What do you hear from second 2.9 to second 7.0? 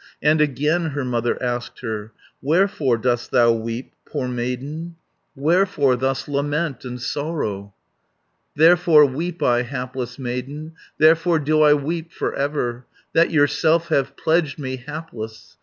dost thou weep, poor maiden. Wherefore thus lament and